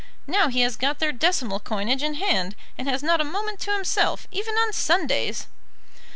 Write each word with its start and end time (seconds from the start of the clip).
Now 0.25 0.47
he 0.47 0.61
has 0.61 0.77
got 0.77 0.97
their 0.97 1.11
decimal 1.11 1.59
coinage 1.59 2.01
in 2.01 2.15
hand, 2.15 2.55
and 2.75 2.87
has 2.89 3.03
not 3.03 3.21
a 3.21 3.23
moment 3.23 3.59
to 3.59 3.71
himself, 3.71 4.25
even 4.31 4.55
on 4.55 4.73
Sundays!" 4.73 5.45